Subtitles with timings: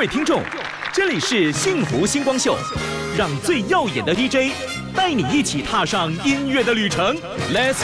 [0.00, 0.42] 位听众，
[0.94, 2.56] 这里是幸福星光秀，
[3.18, 4.50] 让最耀眼的 DJ
[4.96, 7.14] 带你一起踏上音乐的旅程。
[7.52, 7.82] Let's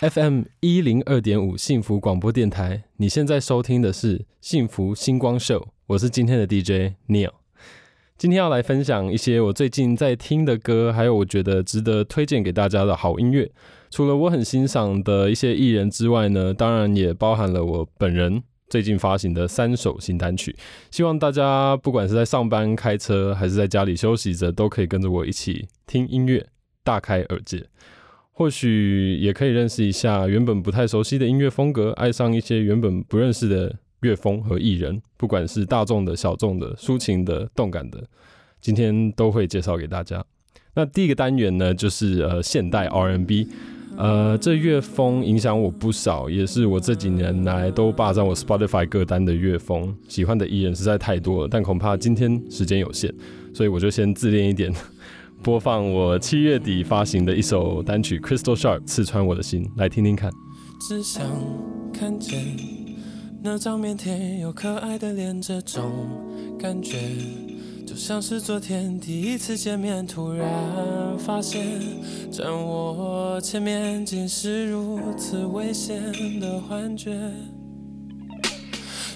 [0.00, 7.30] go！FM 一零二点五幸福广播电台，你现在收听的是幸福星光秀，我是今天的 DJ Neil。
[8.18, 13.50] 今天要来分享一些我最近在听的歌，还有我觉得值得推荐给大家的好音乐。
[13.90, 20.56] 除了我很欣赏的一些艺人之外呢，当然也包含了我本人最近发行的三首新单曲。
[20.90, 26.46] 希望大家不管是在上班、开车，还是在家里休息着，都可以跟着我一起听音乐，
[26.82, 27.66] 大开耳界。
[28.30, 33.76] 或许也可以认识一下原本不太熟悉的音乐风格，爱上一些原本不认识的。
[34.00, 38.02] 乐风和艺人，不管是大众的、小众的、抒情的、动感的，
[38.58, 40.24] 今天都会介绍给大家。
[40.72, 43.46] 那第一个单元呢，就是呃现代 R&B，
[44.00, 49.94] 呃这乐风影响我不少，也是我这几年来都霸占我 Spotify 歌单的乐风。
[50.08, 53.12] 喜欢的艺人实在太多了，但恐怕今天时间有限，
[53.52, 54.72] 所以我就先自恋一点，
[55.44, 60.30] 播放我七月底发行的一首单曲《Crystal Sharp》，刺穿我的心，来听听看。
[60.88, 61.22] 只想
[61.92, 62.56] 看见。
[63.42, 65.90] 那张腼腆又可爱的脸，这种
[66.58, 66.96] 感觉
[67.90, 70.48] 就像是昨天第一次见面，突然
[71.18, 71.60] 发现
[72.30, 76.00] 站我前面竟是如此危险
[76.38, 77.18] 的幻觉。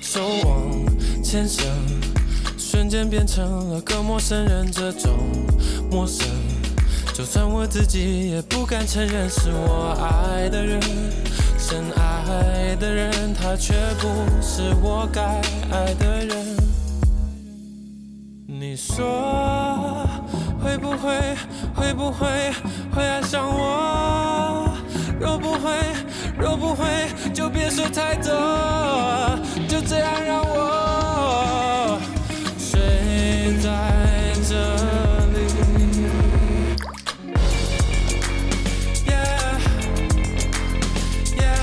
[0.00, 1.64] 手往前伸，
[2.58, 5.12] 瞬间变成了个陌生人，这种
[5.88, 6.26] 陌生，
[7.14, 10.80] 就算我自己也不敢承认是我爱的人。
[11.56, 14.08] 深爱的人，他却不
[14.42, 15.22] 是我该
[15.70, 16.53] 爱的人。
[18.74, 20.04] 你说
[20.60, 21.36] 会不会
[21.76, 22.26] 会不会
[22.92, 24.76] 会爱上我？
[25.20, 25.70] 若不会
[26.36, 26.84] 若不会，
[27.32, 28.32] 就别说太多，
[29.68, 32.00] 就这样让我
[32.58, 33.70] 睡在
[34.42, 34.56] 这
[35.30, 35.38] 里。
[39.06, 39.54] Yeah
[41.36, 41.54] yeah，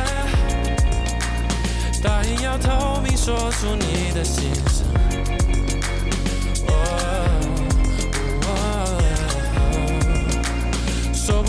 [2.02, 3.12] 答应要透明。
[3.18, 4.50] 说出你的心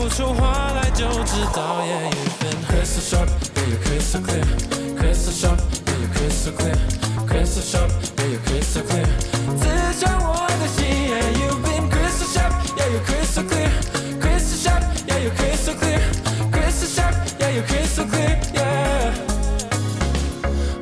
[0.02, 1.80] 不出话来就知道。
[1.86, 4.42] Yeah, you've been crystal sharp, yeah, you're crystal clear.
[4.98, 6.74] Crystal sharp, yeah, you're crystal clear.
[7.28, 9.06] Crystal sharp, yeah, you're crystal clear.
[9.60, 9.64] 刺
[10.00, 13.70] 穿我的心，Yeah, you've been crystal sharp, yeah, you're crystal clear.
[14.20, 16.00] Crystal sharp, yeah, you're crystal clear.
[16.50, 18.40] Crystal sharp, yeah, you're crystal clear.
[18.52, 19.14] Yeah.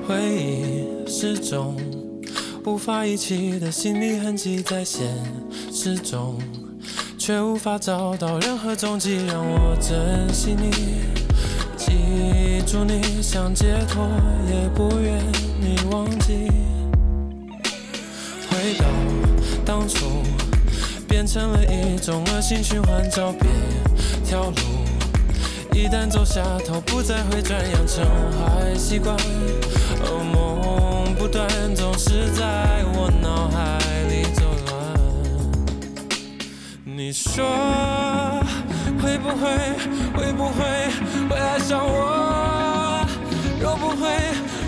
[0.08, 1.06] 回忆。
[1.06, 1.76] 始终
[2.64, 5.06] 无法遗弃的心理痕迹，在现
[5.70, 6.38] 实中
[7.20, 10.70] 却无法找到任何踪迹，让我珍惜你，
[11.76, 14.08] 记住你，想解脱
[14.48, 15.22] 也不愿
[15.60, 16.50] 你忘记。
[18.48, 18.86] 回到
[19.66, 20.22] 当初，
[21.06, 23.46] 变成了一种恶性循环，找别
[24.24, 24.56] 条路，
[25.74, 29.14] 一旦走下头，不再会转，养成坏习惯，
[30.06, 31.14] 噩梦。
[31.18, 33.78] 不断，总是在我脑海
[37.10, 37.44] 你说
[39.02, 39.50] 会不会，
[40.14, 40.62] 会不会
[41.28, 43.04] 会爱上我？
[43.60, 44.06] 若不会，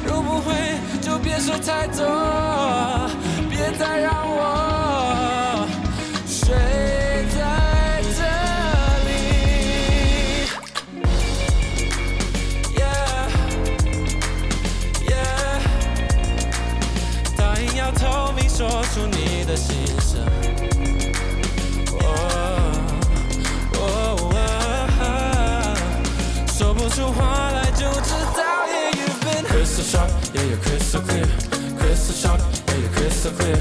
[0.04, 0.52] 若不会，
[1.00, 3.08] 就别说太多，
[3.48, 5.68] 别再让我
[6.26, 6.56] 睡
[7.30, 8.20] 在这
[9.06, 9.12] 里。
[17.36, 18.42] 答应要透明。
[18.48, 19.76] 说出你的心
[29.91, 31.25] sharp, yeah, you're crystal clear.
[31.77, 33.57] Crystal sharp, yeah, you're crystal clear.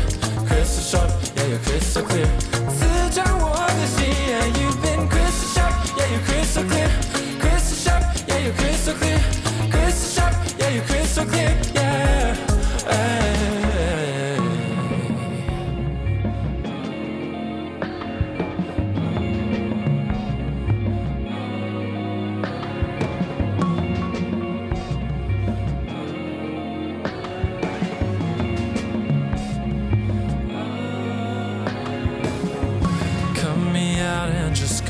[0.47, 2.29] Crystal sharp, yeah, you're crystal clear.
[2.71, 6.89] 刺穿我的心，Yeah, you've been crystal sharp, yeah, you're crystal clear.
[7.41, 9.10] Crystal sharp, yeah, you're crystal clear.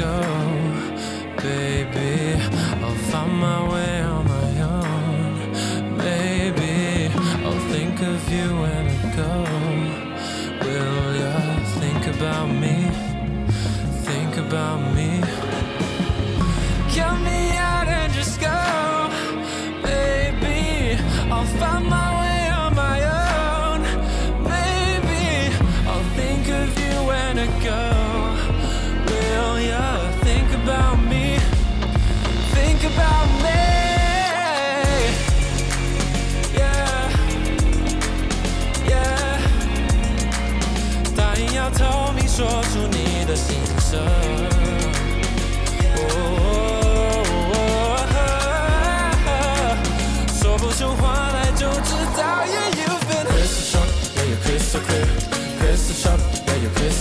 [0.02, 0.31] go.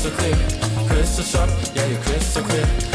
[0.00, 0.37] kysser kvik,
[0.88, 2.89] kysser sådan, ja jeg kysser kvik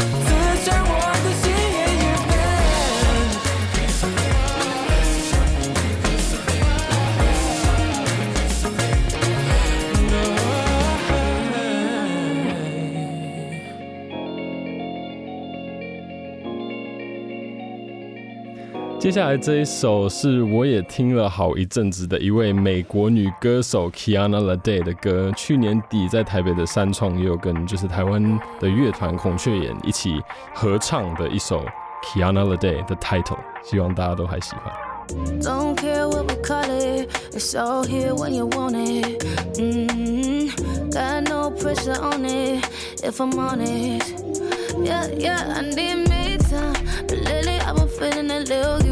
[19.06, 28.20] 接下来这一首是我也听了好一阵子的一位美国女歌手 Kiana Lade 的歌，去年底在台北的三创也有跟就是台湾
[28.58, 30.20] 的乐团孔雀眼一起
[30.52, 31.64] 合唱的一首
[32.02, 34.74] Kiana Lade 的 title，希望大家都还喜欢。
[35.40, 39.24] Don't care what we call it, it's all here when you want it.
[39.56, 40.50] mm
[40.90, 42.68] Got no pressure on it,
[43.04, 44.12] if I'm honest.
[44.82, 46.74] Yeah, yeah, I need me time.
[47.06, 48.85] But lately I've been feeling a little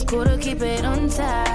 [0.00, 1.48] it's cool to keep it on tight.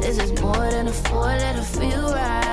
[0.00, 2.44] This is more than a four, let it feel right.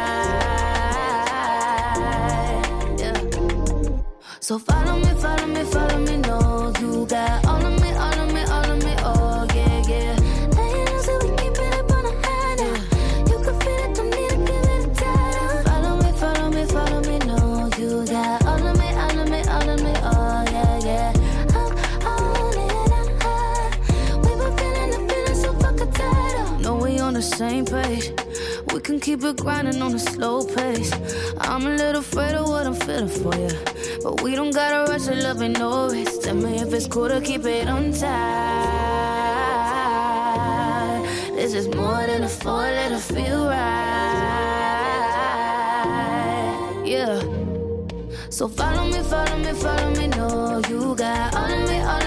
[2.98, 3.20] Yeah.
[4.40, 5.95] So follow me, follow me, follow me.
[28.96, 30.92] Can keep it grinding on a slow pace.
[31.40, 33.50] I'm a little afraid of what I'm feeling for you.
[34.02, 36.18] But we don't gotta rush to love and no race.
[36.20, 38.06] Tell me if it's cool to keep it on tight.
[41.36, 43.64] This is more than a four, let it feel right.
[46.86, 47.20] Yeah.
[48.30, 50.08] So follow me, follow me, follow me.
[50.08, 52.05] No, you got all of me, all of me,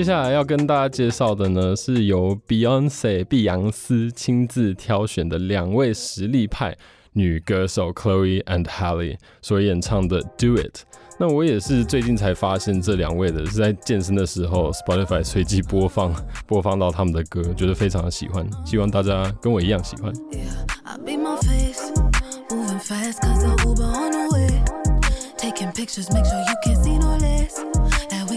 [0.00, 6.74] 接下来要跟大家介绍的呢，是由 Beyonce 碧昂斯亲自挑选的两位实力派
[7.12, 10.74] 女歌手 Chloe and Halle 所演唱的《Do It》。
[11.18, 16.14] 那我也是最近才发现这两位的，是在健身的时候 Spotify 随机播放
[16.46, 20.10] 播放到他们的歌，觉得非常的喜欢，希望大家跟我一样喜欢。
[20.86, 20.96] I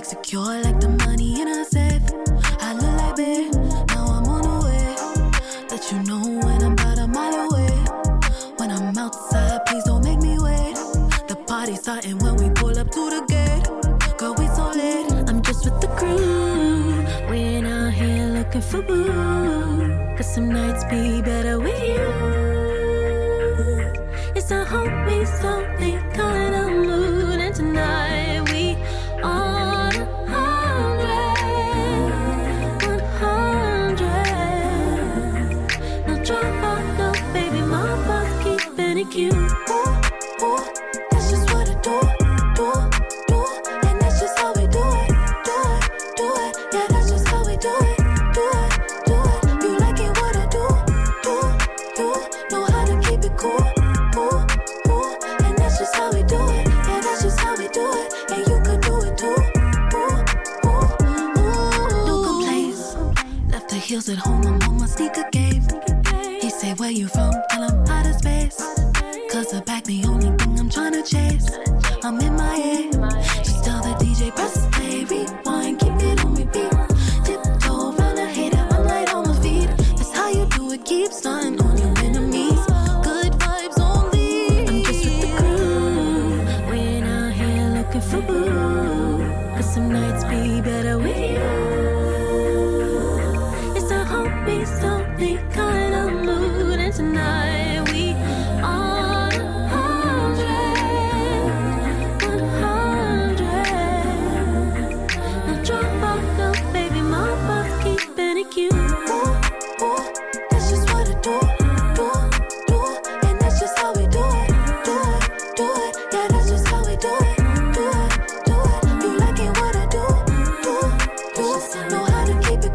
[0.03, 2.01] wig secure like the money in a safe.
[2.61, 3.53] I look like babe,
[3.89, 4.95] now I'm on the way.
[5.69, 7.73] Let you know when I'm about a mile away.
[8.57, 10.75] When I'm outside, please don't make me wait.
[11.27, 14.17] The party's starting when we pull up to the gate.
[14.17, 15.29] Girl, we so lit.
[15.29, 17.05] I'm just with the crew.
[17.29, 20.15] We ain't out here looking for boo.
[20.17, 22.03] Cause some nights be better with you.
[24.35, 25.51] It's a homie, so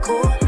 [0.08, 0.47] cool.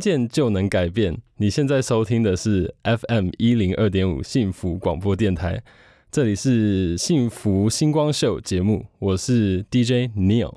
[0.00, 1.20] 听见就能改变。
[1.36, 5.62] 你现在收听的是 FM 一零二点五幸福广播电台，
[6.10, 10.54] 这里是幸福星光秀节目，我是 DJ Neil。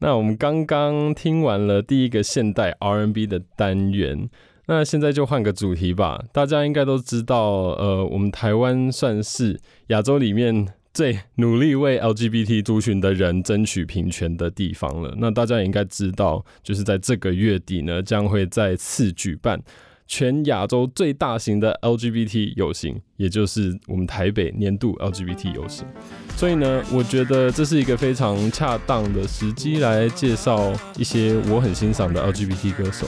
[0.00, 4.28] 那我们刚刚听完了第一个现代 R&B 的单元，
[4.66, 6.22] 那现在就换个主题吧。
[6.30, 15.14] 大家应该都知道，呃，我们台湾算是亚洲里面最努力为 LGBT 族群的人争取平权的地方了。
[15.18, 19.60] 那大家也应该知道，就是在这个月底呢，将会再次举办
[20.06, 25.86] 全亚洲最大型的 LGBT 游行，也就是我们台北年度 LGBT 游行。
[26.34, 33.06] 所以呢，我觉得这是一个非常恰当的时机来介绍一些我很欣赏的 LGBT 歌手，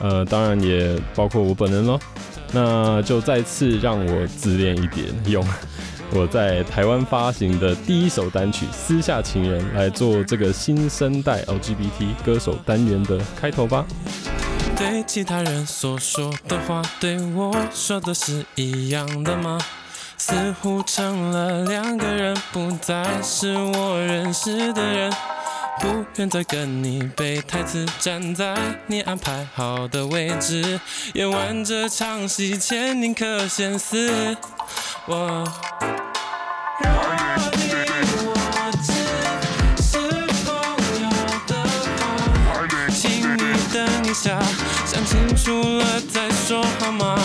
[0.00, 2.00] 呃，当然也包括我本人咯。
[2.54, 5.44] 那就再次让我自恋一点，用
[6.12, 13.84] 我在台湾发行的第一首单曲《私下情人》来做这个新生代 LGBT 歌手单元的开头吧。
[14.76, 19.58] 对其他人所说的话，对我说的是一样的吗？
[20.18, 25.12] 似乎成了两个人，不再是我认识的人。
[25.78, 30.80] 不愿再跟你背台词，站在你安排好的位置，
[31.12, 34.34] 演完这场戏前宁可先死。
[35.06, 35.44] 我。
[36.82, 36.88] 若
[37.56, 37.62] 你
[38.26, 38.96] 我之间
[39.82, 39.98] 是
[40.44, 40.48] 朋
[41.02, 41.06] 友
[41.46, 41.50] 的
[42.46, 42.46] 话
[42.90, 43.00] 请
[43.36, 43.42] 你
[43.72, 44.38] 等一下
[44.84, 47.16] 想清楚了再说好吗？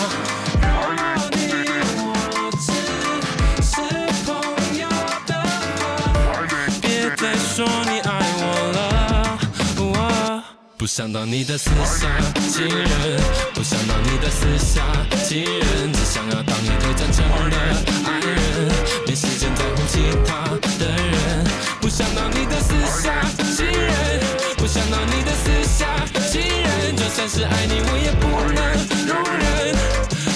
[10.82, 12.08] 不想当你的私下
[12.50, 13.20] 情人，
[13.54, 14.82] 不想当你的私下
[15.24, 17.56] 情人，只想要当你最真诚的
[18.04, 18.68] 爱人，
[19.06, 20.48] 没时间在乎其他
[20.80, 21.46] 的人。
[21.80, 23.14] 不想当你的私下
[23.54, 24.20] 情人，
[24.56, 25.86] 不想当你的私下
[26.28, 28.60] 情人，就算是爱你，我也不能
[29.06, 29.46] 容忍。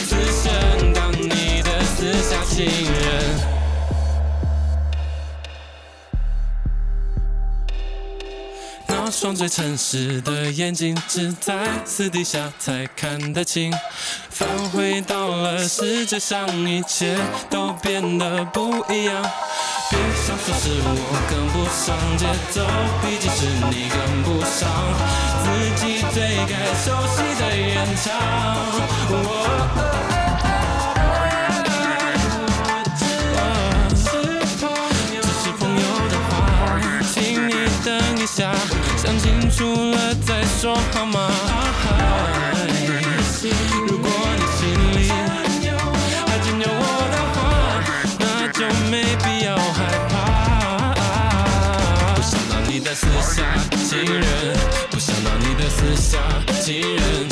[0.06, 0.46] 只想
[0.92, 2.95] 当你的私下情人。
[9.10, 13.72] 双最诚实的眼睛，只在私底下才看得清。
[14.30, 17.16] 返回到了世界上，一切
[17.48, 19.22] 都变得不一样。
[19.88, 22.66] 别想说是我跟不上节奏，
[23.02, 24.68] 毕竟是你跟不上
[25.42, 25.46] 自
[25.80, 25.82] 己
[26.12, 26.52] 最该
[26.84, 26.84] 熟
[27.14, 29.55] 悉的演唱。
[40.58, 41.30] 说好吗？
[43.86, 44.66] 如果你心
[44.98, 45.10] 里
[46.26, 46.80] 还仅有我
[47.12, 47.36] 的话，
[48.18, 50.14] 那就没必要害怕。
[52.14, 53.42] 不想当你的私下
[53.84, 54.25] 情人，
[54.90, 56.18] 不想当你的私下
[56.62, 57.28] 情人，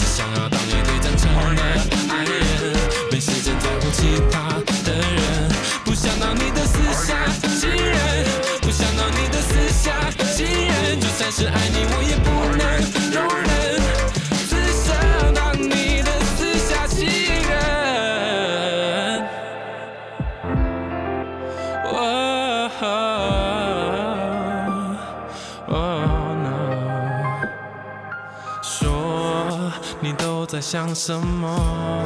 [30.74, 32.04] 想什么？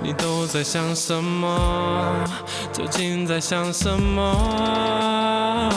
[0.00, 2.14] 你都在想什么？
[2.72, 5.68] 究竟在想什么？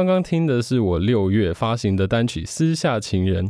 [0.00, 3.46] 刚刚听的是我六月发行的单曲《私下情人》。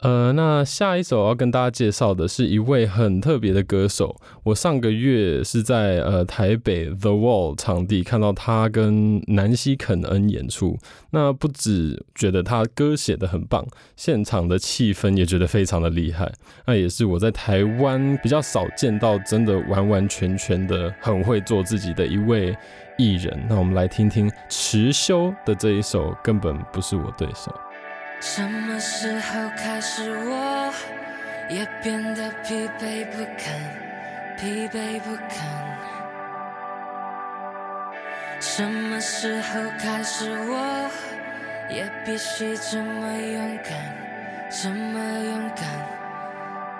[0.00, 4.14] 呃，那下一首要跟大家介绍的是一位很特别的歌手。
[4.44, 10.76] 我上个月是在呃台北 The Wall 场地看到他跟南希肯恩演出。
[11.10, 16.30] 那不止觉得他歌写的很棒，现场的气氛也觉得非常的厉害。
[16.66, 22.54] 那也是我在台湾比较少见到真的完完全全的很会做自己的一位
[22.98, 23.46] 艺人。
[23.48, 27.50] 那我们来听听池修的这一首《根本不是我对手》。
[28.20, 30.72] 什么时候开始，我
[31.48, 33.54] 也变得疲惫不堪，
[34.36, 35.46] 疲惫不堪？
[38.40, 40.90] 什么时候开始，我
[41.68, 43.72] 也必须这么勇敢，
[44.50, 45.64] 这么勇敢？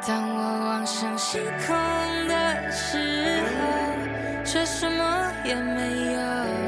[0.06, 6.65] 当我望向星空的时候，却什么也没有。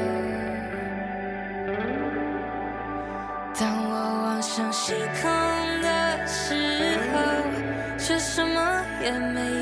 [4.79, 5.29] 心空
[5.81, 7.19] 的时候，
[7.97, 9.58] 却什么也没有。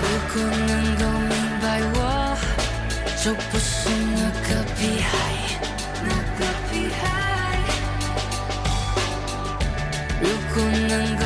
[0.00, 0.34] 如果
[0.66, 1.96] 能够明白我，
[3.22, 5.10] 就不是那个屁孩，
[6.02, 7.00] 那个屁孩。
[10.20, 10.24] 如
[10.54, 10.56] 果
[10.88, 11.22] 能够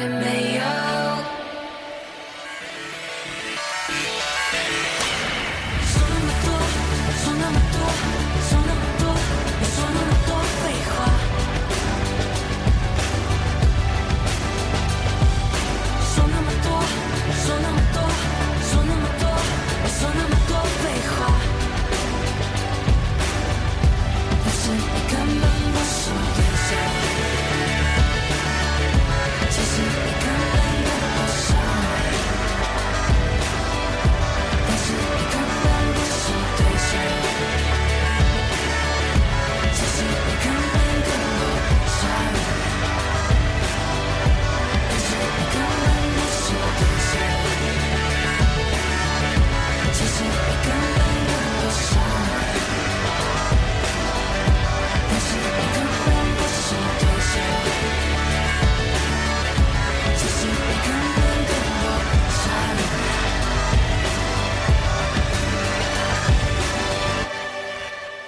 [0.00, 0.53] 么也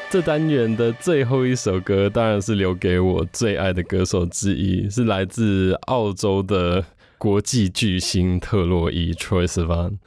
[0.08, 6.84] 这单元的最后一首歌，当然是留给我最爱的歌手之一，是来自澳洲的
[7.18, 9.98] 国际巨星特洛伊 Troy Sivan。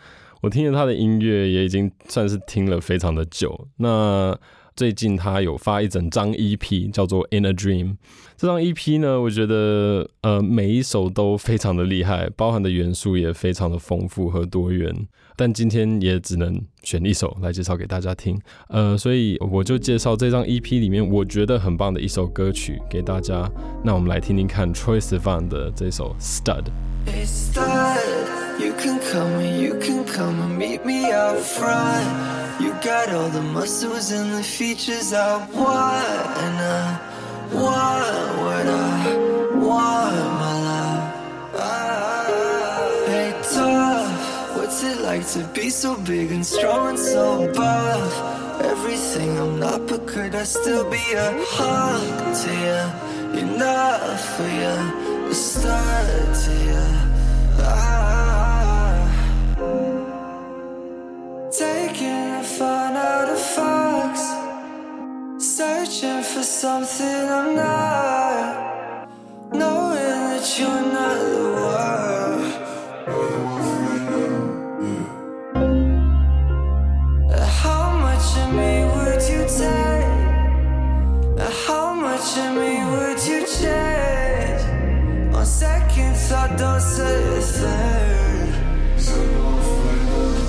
[0.41, 3.67] 我听了他的音乐，也已经算是听了非常的久。
[3.77, 4.35] 那
[4.79, 7.85] 最近他有发一整张 EP，叫做《In a Dream》。
[8.37, 15.05] 这张 EP 呢，我觉得呃每一首都非常的厉害，包含的元素也非常的丰富和多元。
[15.35, 18.39] 但今天也只能选一首来介绍给大家听，
[18.69, 23.51] 呃，所以我就介绍这张 EP 里面我觉得很棒的一首歌曲给大家。
[23.83, 26.63] 那我们来听听看 Troy Sivan 的这首《Stud》。
[28.59, 32.61] You can come and you can come and meet me out front.
[32.61, 36.99] You got all the muscles and the features I want, and I
[37.51, 39.15] want what I
[39.55, 41.03] want, my love.
[41.55, 43.03] Ah.
[43.07, 48.61] Hey, tough, what's it like to be so big and strong and so buff?
[48.61, 53.39] Everything I'm not, but could I still be a hug to you?
[53.39, 55.08] Enough for you.
[55.29, 56.85] The start to you.
[57.59, 58.97] Ah,
[61.51, 64.11] taking a fun out of fox,
[65.37, 69.07] searching for something I'm not,
[69.53, 71.41] knowing that you're not the
[71.75, 72.43] one.
[77.61, 80.09] How much of me would you take?
[81.67, 83.08] How much of me would
[85.49, 88.53] second thought, don't say a thing.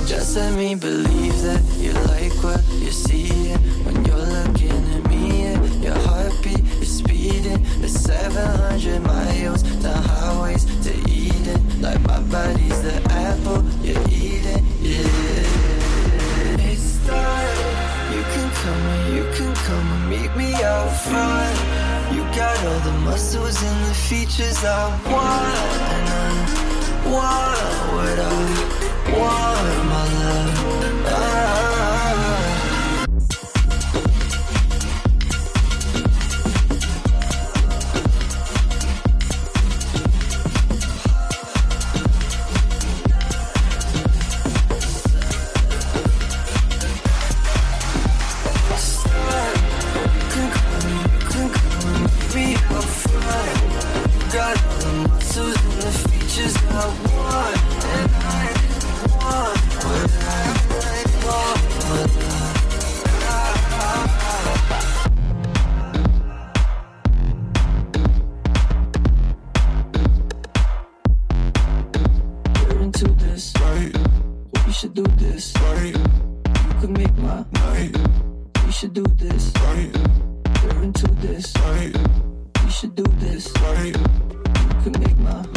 [0.06, 5.54] Just let me believe that you like what you see when you're looking at me.
[5.82, 11.80] Your heartbeat is speeding at 700 miles down highways to Eden.
[11.80, 14.64] Like my body's the apple you're eating.
[14.82, 17.56] Yeah, it's time.
[18.14, 18.84] You can come
[19.16, 21.69] you can come meet me out front.
[22.70, 25.56] All the muscles and the features I want.
[25.96, 27.60] And I want
[27.92, 30.99] what I want, my love.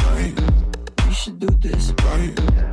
[0.05, 0.33] right.
[1.05, 2.72] You should do this, right?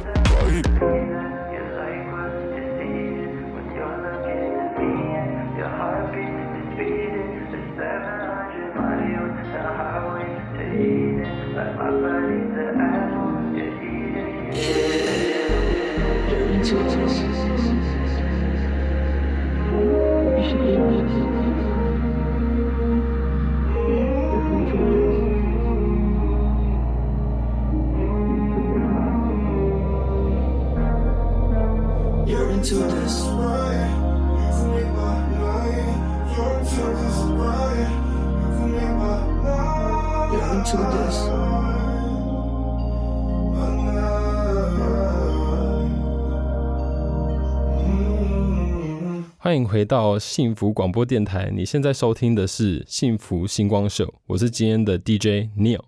[49.50, 55.80] 欢迎回到幸福广播电台，你现在收听的是幸福星光秀，我是今天的 DJ Neil。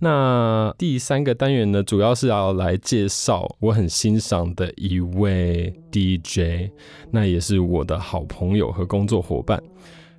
[0.00, 6.70] 那第三个单元呢，主要是要来介绍我很欣赏的一位 DJ，
[7.10, 9.62] 那也是我的好朋友和工作伙伴。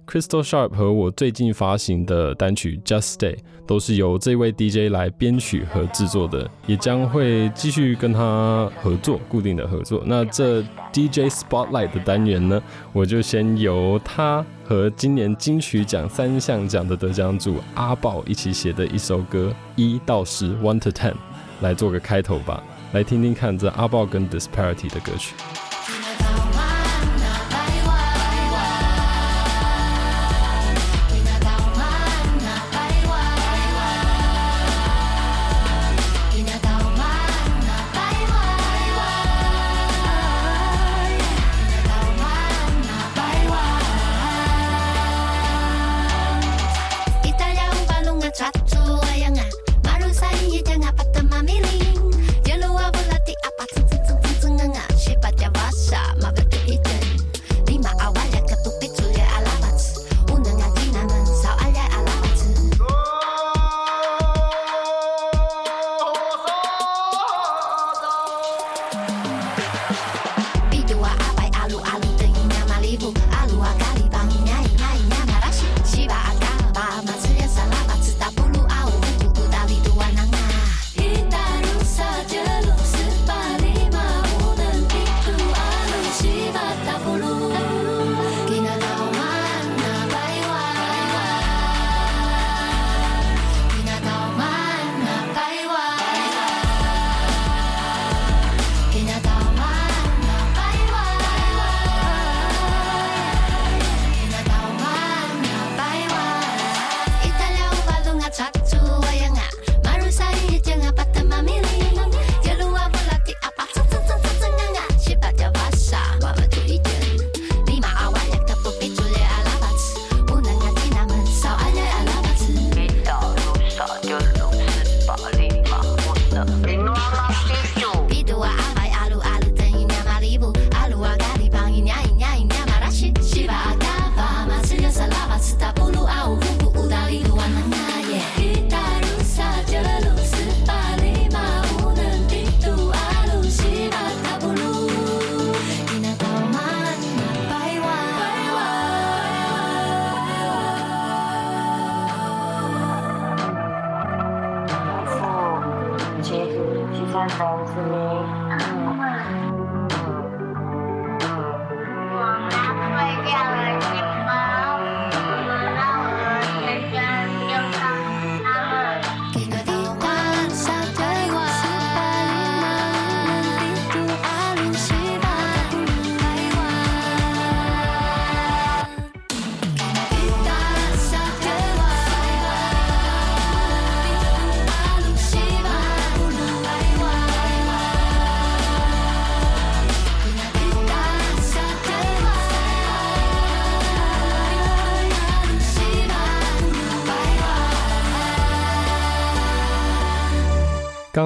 [0.08, 3.36] Crystal Sharp 和我最近发行的单曲《Just Stay》
[3.66, 10.04] 都是由这位 DJ 来编曲和制作的，也将会继续跟他合作，固定的合作。
[10.06, 10.62] 那这
[10.92, 12.62] DJ Spotlight 的单元呢，
[12.92, 21.14] 我就先由他和今年金曲奖三项奖的得奖主阿豹一起写的一首歌一到十 One to Ten
[21.62, 22.62] 来做个开头吧，
[22.92, 25.34] 来听听看这阿豹跟 Disparity 的歌曲。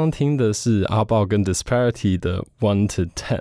[0.06, 3.40] 刚听的是阿豹跟 Disparity 的 One to Ten。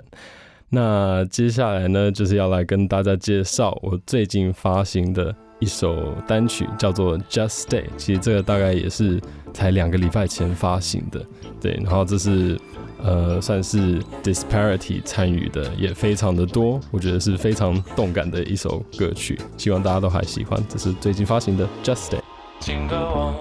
[0.69, 7.83] 那接下来呢，就是要来跟大家介绍我最近发行的一首单曲，叫做 Just Stay。
[7.97, 9.21] 其实这个大概也是
[9.53, 11.23] 才两个礼拜前发行的，
[11.61, 11.79] 对。
[11.83, 12.59] 然后这是
[12.97, 20.59] 呃，算是 Disparity 参与的，也非常的多，我觉得是非常动感的一首歌曲，希望大家都还喜欢。
[20.67, 22.21] 这是最近发行的 Just Stay。
[22.59, 23.35] 情歌王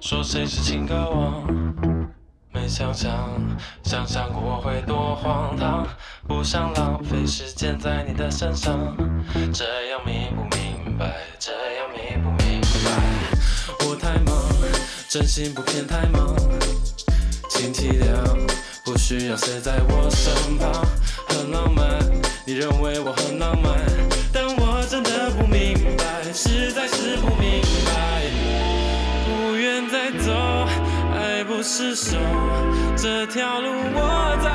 [0.00, 1.87] 说谁是情歌王？
[2.60, 3.30] 没想象，
[3.84, 5.86] 想象过我会多荒唐，
[6.26, 8.96] 不想浪费时间在你的身上，
[9.54, 11.14] 这样明不明白？
[11.38, 13.86] 这样明不明白？
[13.86, 14.34] 我太忙，
[15.08, 16.34] 真心不骗太忙，
[17.48, 18.36] 请体谅，
[18.84, 20.84] 不需要谁在我身旁，
[21.28, 21.86] 很浪漫，
[22.44, 23.72] 你认为我很浪漫，
[24.32, 27.67] 但我真的不明白，实在是不明白。
[31.58, 32.16] 不是手，
[32.96, 34.48] 这条路我走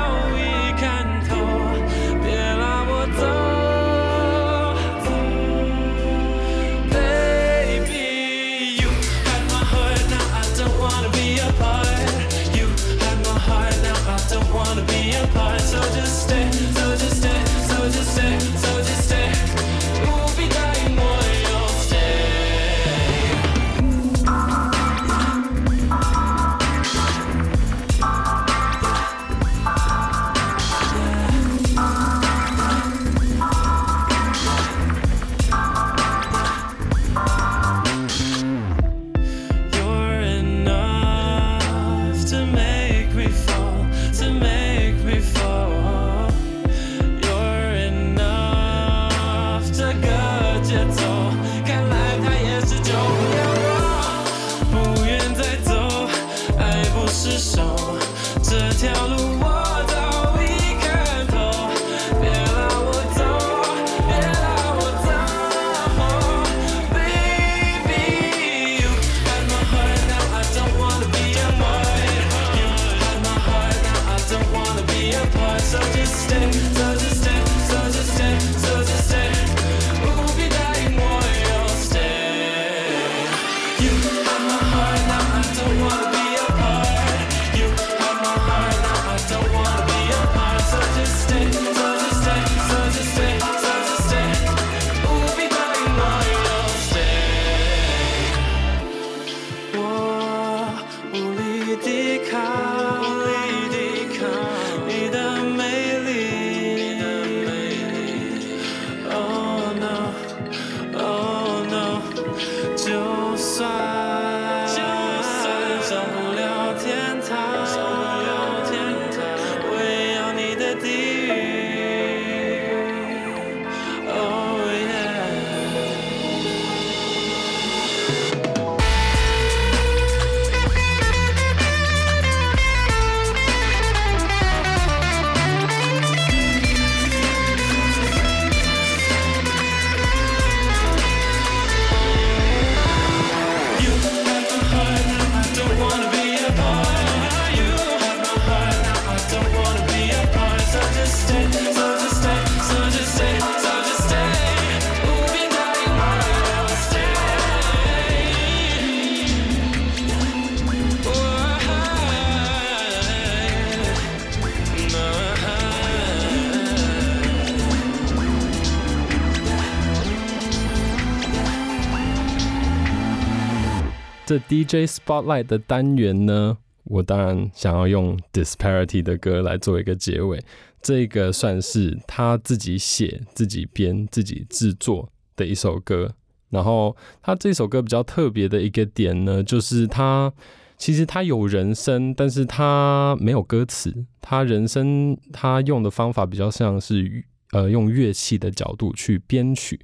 [174.38, 180.42] DJ Spotlight 的单元呢，我当然想要用 Disparity 的歌来做一个结尾。
[180.82, 186.14] 这个算是他自己写、自己编、自己制作的一首歌。
[186.50, 190.32] 然后他这首歌比较特别的一个点呢，就是他
[190.76, 194.04] 其实他有人声，但是他没有歌词。
[194.20, 199.80] 他人声他用的方法比较像是呃用乐器的角度去编曲，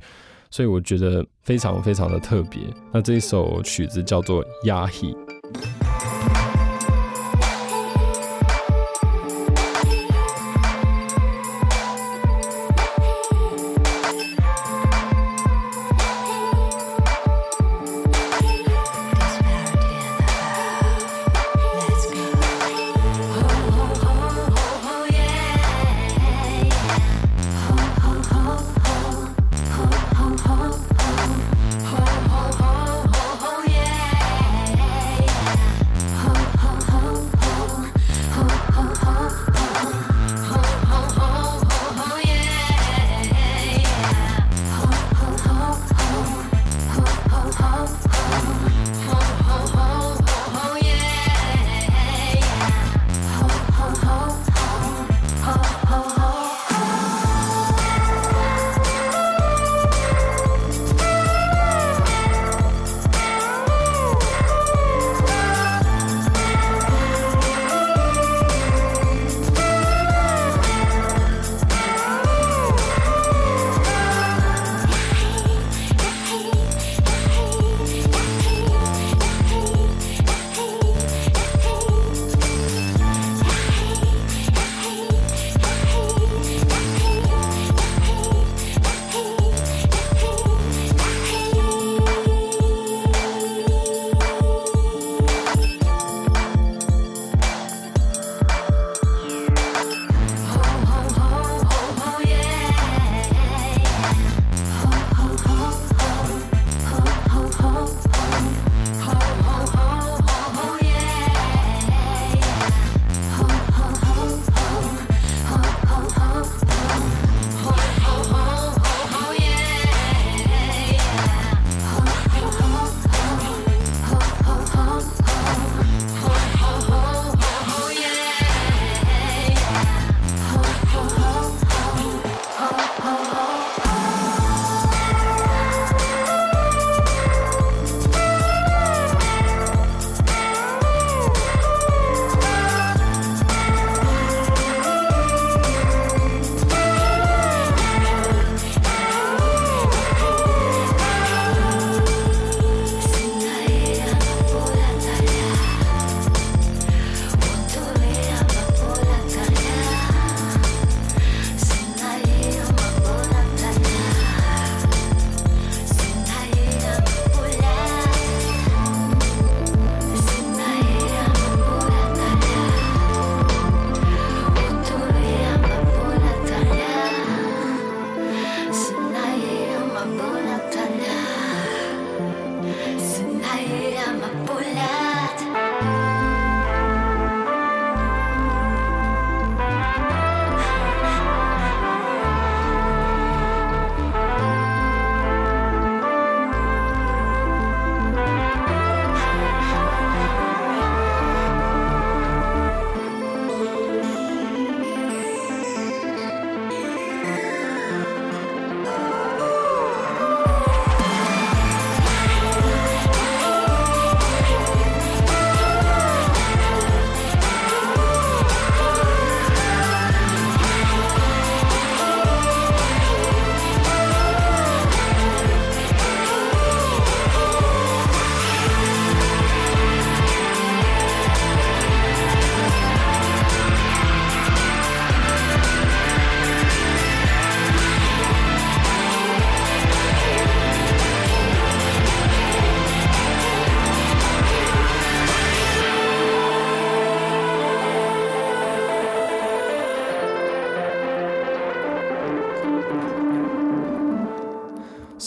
[0.50, 2.60] 所以我觉得非常非常的特别。
[2.92, 5.14] 那这一首曲子叫做《压抑》。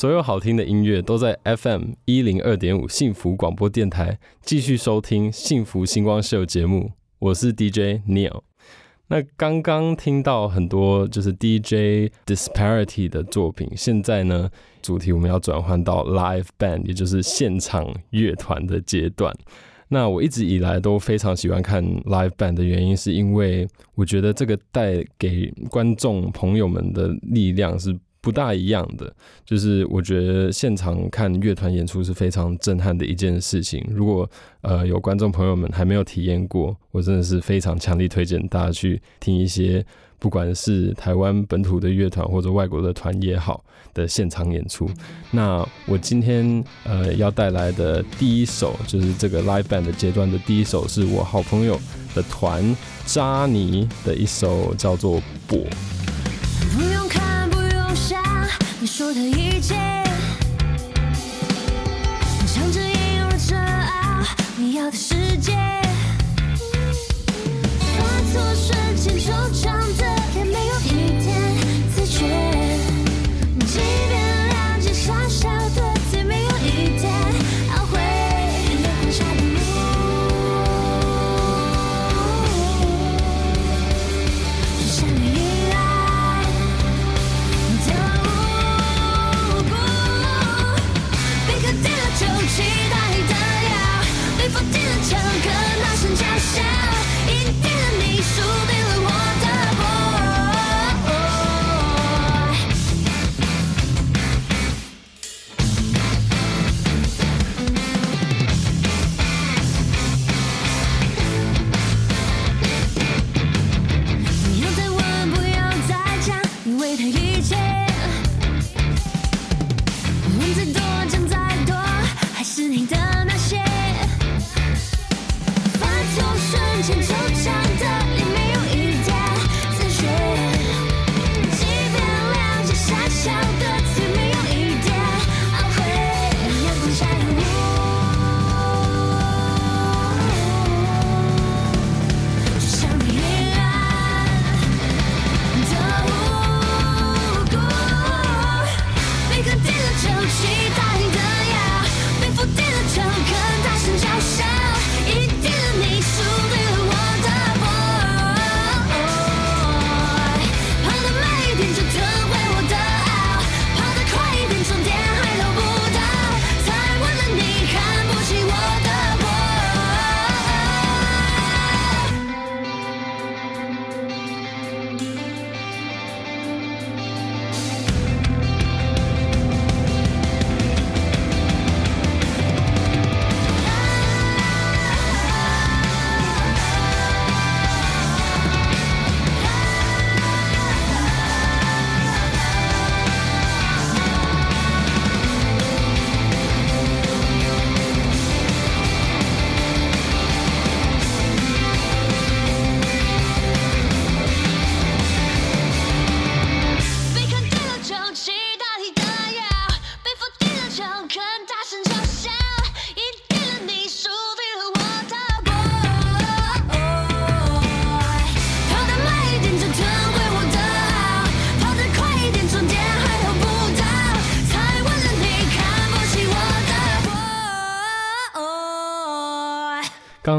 [0.04, 8.42] 所有好听的音乐都在 FM 一零二点五幸福广播电台，继续收听《幸福星光秀》节目，我是 DJ Neil。
[9.08, 14.50] 那刚刚听到很多就是 DJ Disparity 的作品，现在呢，
[14.82, 19.34] 主题我们要转换到 Live Band，也就是现场乐团的阶段。
[19.88, 29.14] 那我一直以来都非常喜欢看 live band 的原因，是因为我觉得这个带给观众朋友们的力量是不大一样的。
[29.46, 33.86] 就是我觉得现场看乐团演出是非常震撼的一件事情。
[33.92, 34.28] 如果
[34.62, 39.86] 呃有观众朋友们还没有体验过，我真的是非常强力推荐大家去听一些。
[40.20, 43.62] 不管是台湾本土的乐团或者外国的团也好
[43.94, 44.90] 的现场演出，
[45.32, 51.78] 那我今天呃要带来的第一首就是这个 live band 的阶段的第一首，是我好朋友
[52.16, 52.64] 的团
[53.06, 55.60] 扎尼的一首叫做《波》。
[56.74, 57.33] 不用看，
[58.96, 59.74] 说的一切，
[62.46, 64.24] 唱着音乐着啊，
[64.56, 65.52] 你要的世界。
[67.98, 69.13] 化作瞬间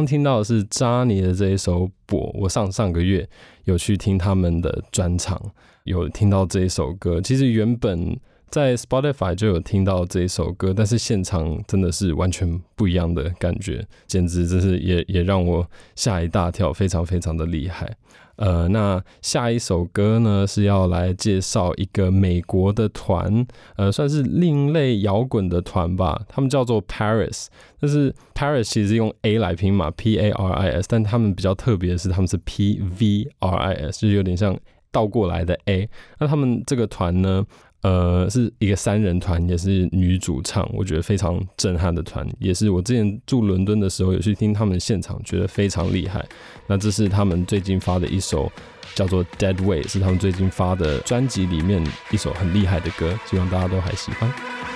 [0.05, 1.83] 听到的是扎尼的这一首
[2.41, 3.29] 《》，我上上个月
[3.65, 5.41] 有去听他们的专场，
[5.85, 7.21] 有听到这一首歌。
[7.21, 8.19] 其实原本
[8.51, 17.97] 在 Spotify 就有听到这一首歌，但是现场真的是完全不一样的感觉，简直真是也也让我吓一大跳，非常非常的厉害。
[18.37, 27.47] 呃，那下一首歌呢是要来介绍一个美国的团，呃，算是另类摇滚的团吧，他们叫做 Paris。
[27.81, 34.59] 但是 Paris 其实用 A 来拼嘛，P A R I S，但他们比较特别的是，他们是 P V R I S，就是有点像
[34.91, 35.89] 倒过来的 A。
[36.19, 37.45] 那他们这个团呢，
[37.85, 46.25] 呃，是一个三人团，也是女主唱，我觉得非常震撼的团，也是我之前住伦敦的时候有去听他们现场，觉得非常厉害。
[46.67, 48.51] 那这是他们最近发的一首
[48.95, 54.74] 叫做《Dead Way》，是他们最近发的专辑里面一首很厉害的歌，希望大家都还喜欢。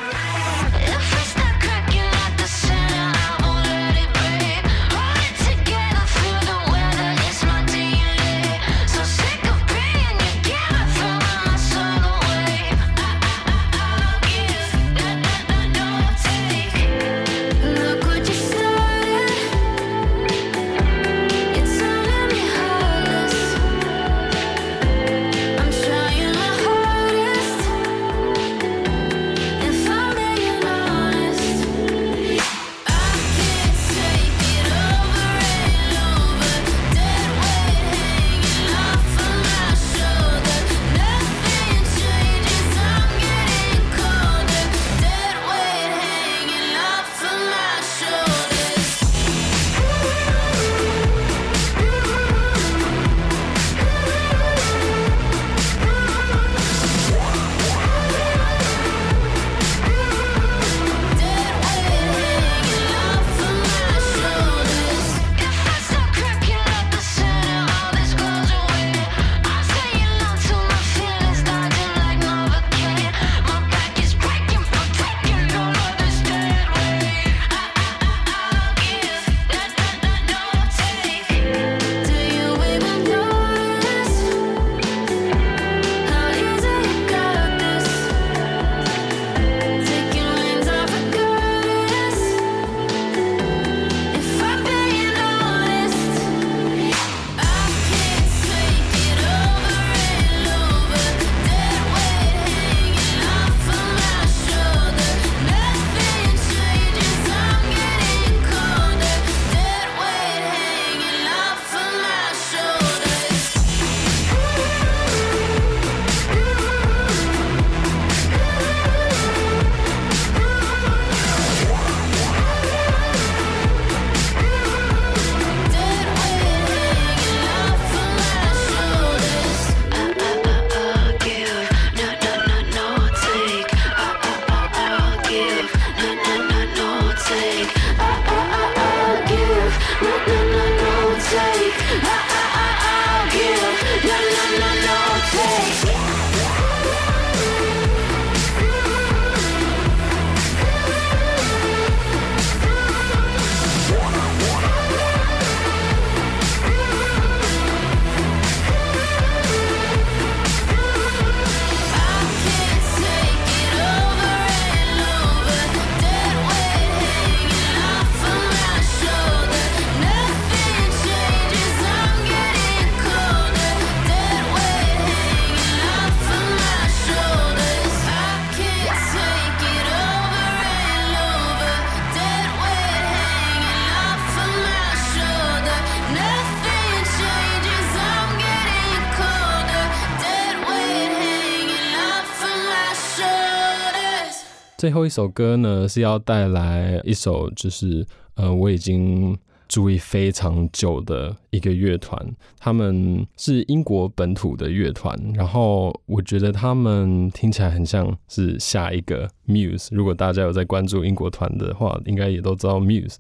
[194.89, 199.37] 最后一首歌呢是要带来一首，就是呃我已经
[199.69, 202.19] 注意非常久的一个乐团，
[202.59, 209.89] 他们是英国本土的乐团，然后我觉得他们听起来很像是下一个 Muse。
[209.91, 213.17] 如果大家有在关注英国团的话，应该也都知道 Muse。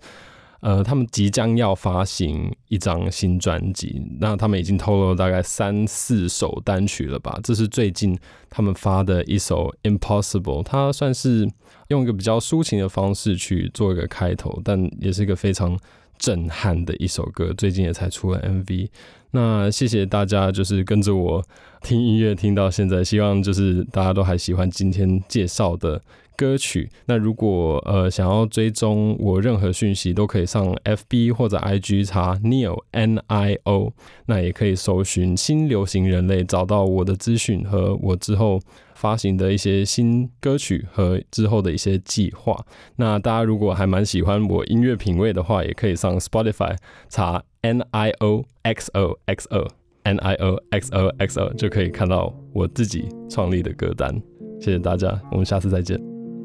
[0.60, 7.38] 呃，他们即将要发行一张新专辑，那他们已经透露大概三四首单曲了吧？
[7.44, 8.18] 这是最近
[8.50, 11.48] 他们发的一首《Impossible》，它算是
[11.88, 15.78] 用一个比较抒情的方式去做一个开头，但也是一个非常
[16.18, 17.52] 震撼的一首歌。
[17.56, 18.88] 最近也才出了 MV。
[19.30, 21.44] 那谢谢大家，就是跟着我
[21.82, 26.00] 听音乐听到现在，希望就是大家都还喜欢今天介绍的
[26.34, 26.88] 歌曲。
[27.04, 33.92] 那如果呃想要追踪我任何讯息，都可以上 FB 或者 IG 查 Neo N I O，
[34.26, 38.58] 那也可以搜寻新流行人类，找到我的资讯和我之后
[38.98, 42.66] 发行的一些新歌曲和之后的一些计划。
[42.96, 46.76] 那大家如果还蛮喜欢我音乐品味的话，也可以上 Spotify
[47.08, 49.68] 查 N I O X O X O
[50.02, 54.20] N I O X O X O 就可以看到我自己创立的歌单。
[54.60, 55.96] 谢谢大家，我们下次再见。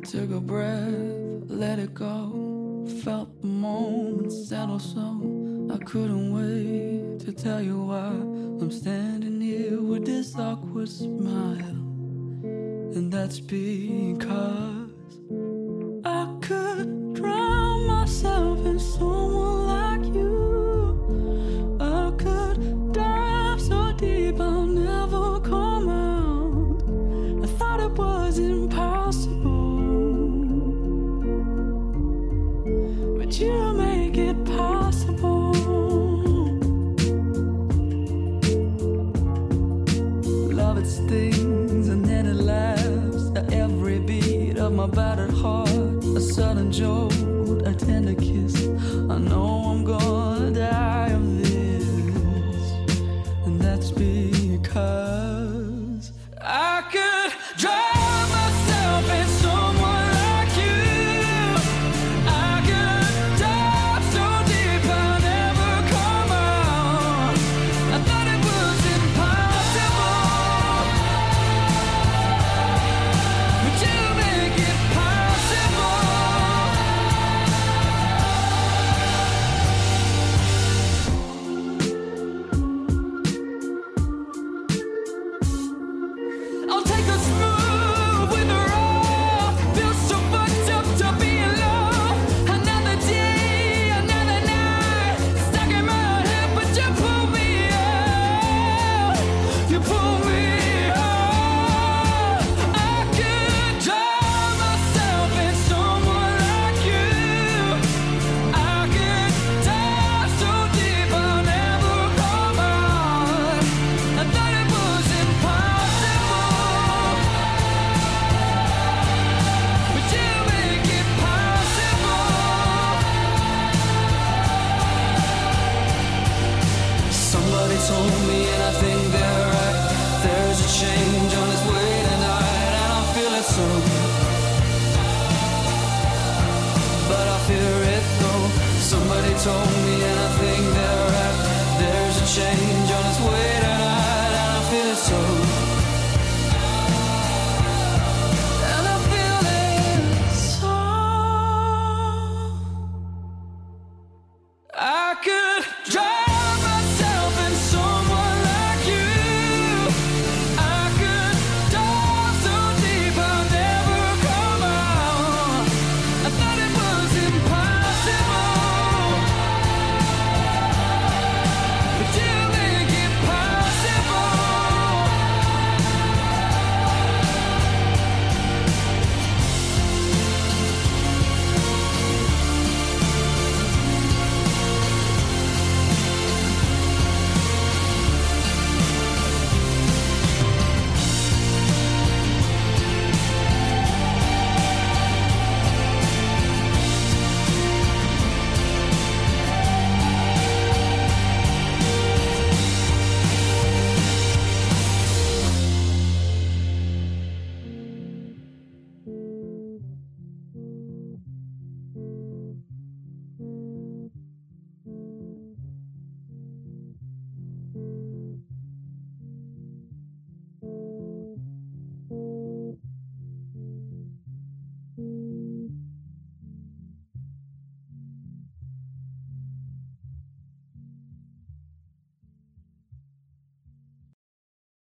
[0.03, 2.85] Took a breath, let it go.
[3.03, 4.99] Felt the moment settle so.
[5.69, 8.11] I couldn't wait to tell you why
[8.59, 11.92] I'm standing here with this awkward smile.
[12.95, 14.91] And that's because
[16.05, 19.62] I could drown myself in someone
[46.73, 47.07] 州